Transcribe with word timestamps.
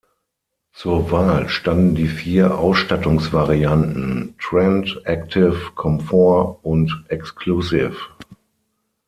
Zur 0.73 1.11
Wahl 1.11 1.47
standen 1.47 1.93
die 1.93 2.07
vier 2.07 2.57
Ausstattungsvarianten 2.57 4.33
Trend, 4.41 4.99
Active, 5.05 5.73
Comfort 5.75 6.57
und 6.65 7.05
Exclusive. 7.09 7.95